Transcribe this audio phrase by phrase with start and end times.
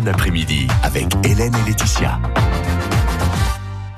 [0.00, 2.18] fin d'après-midi avec Hélène et Laetitia.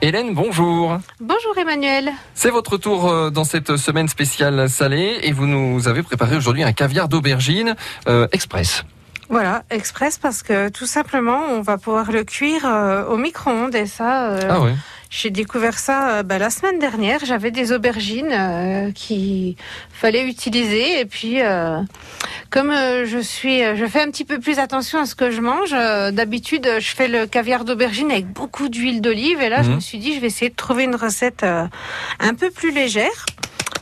[0.01, 0.99] Hélène, bonjour.
[1.21, 2.11] Bonjour Emmanuel.
[2.35, 6.65] C'est votre tour euh, dans cette semaine spéciale salée et vous nous avez préparé aujourd'hui
[6.65, 7.77] un caviar d'aubergine
[8.09, 8.85] euh, express.
[9.29, 13.87] Voilà, express parce que tout simplement, on va pouvoir le cuire euh, au micro-ondes et
[13.87, 14.73] ça, euh, Ah oui.
[15.15, 17.23] J'ai découvert ça euh, bah, la semaine dernière.
[17.27, 19.57] J'avais des aubergines euh, qui
[19.93, 21.81] fallait utiliser et puis euh,
[22.49, 25.43] comme euh, je suis, je fais un petit peu plus attention à ce que je
[25.43, 25.73] mange.
[26.15, 29.75] D'habitude, je fais le caviar d'aubergine avec beaucoup d'huile d'olive et là, je Mhm.
[29.77, 33.27] me suis dit, je vais essayer de trouver une recette un peu plus légère.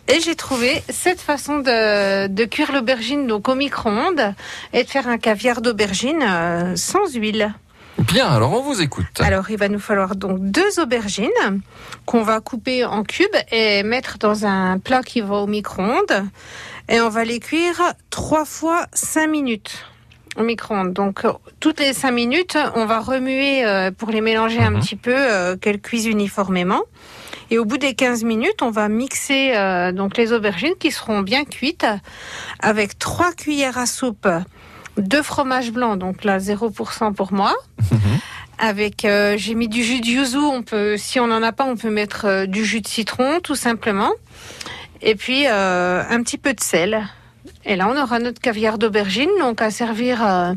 [0.08, 4.34] Et j'ai trouvé cette façon de, de cuire l'aubergine donc au micro-ondes
[4.72, 7.54] et de faire un caviar d'aubergine sans huile.
[8.12, 9.20] Bien, alors on vous écoute.
[9.20, 11.28] Alors il va nous falloir donc deux aubergines
[12.06, 16.24] qu'on va couper en cubes et mettre dans un plat qui va au micro-ondes.
[16.88, 19.84] Et on va les cuire trois fois cinq minutes
[20.36, 20.92] au micro-ondes.
[20.92, 21.22] Donc
[21.60, 24.80] toutes les cinq minutes, on va remuer euh, pour les mélanger un Mhm.
[24.80, 26.82] petit peu, euh, qu'elles cuisent uniformément.
[27.52, 31.20] Et au bout des 15 minutes, on va mixer euh, donc les aubergines qui seront
[31.22, 31.86] bien cuites
[32.60, 34.28] avec trois cuillères à soupe
[35.00, 37.54] de fromage blanc, donc là 0% pour moi.
[37.90, 37.98] Mhm.
[38.58, 40.36] Avec, euh, j'ai mis du jus de yuzu.
[40.38, 43.40] On peut, si on n'en a pas, on peut mettre euh, du jus de citron,
[43.42, 44.10] tout simplement.
[45.00, 47.06] Et puis euh, un petit peu de sel.
[47.64, 50.54] Et là, on aura notre caviar d'aubergine, donc à servir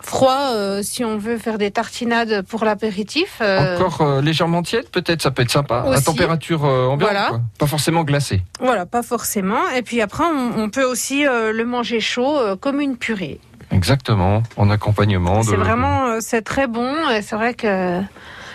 [0.00, 3.38] froid euh, si on veut faire des tartinades pour l'apéritif.
[3.40, 5.84] euh, Encore euh, légèrement tiède, peut-être, ça peut être sympa.
[5.92, 7.28] À température ambiante, Voilà.
[7.28, 7.40] quoi.
[7.58, 8.42] pas forcément glacée.
[8.60, 9.68] Voilà, pas forcément.
[9.76, 13.40] Et puis après, on, on peut aussi le manger chaud comme une purée.
[13.72, 15.40] Exactement, en accompagnement.
[15.40, 16.94] de- C'est vraiment, euh, c'est très bon.
[17.10, 18.00] Et c'est vrai que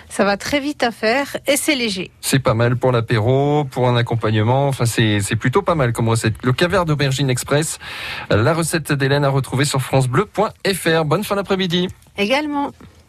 [0.10, 2.12] ça va très vite à faire et c'est léger.
[2.22, 4.68] C'est pas mal pour l'apéro, pour un accompagnement.
[4.68, 6.36] Enfin, c'est c'est plutôt pas mal comme recette.
[6.44, 7.80] Le caviar d'aubergine express.
[8.30, 11.04] La recette d'Hélène à retrouver sur francebleu.fr.
[11.06, 11.88] Bonne fin d'après-midi.
[12.18, 12.72] Également.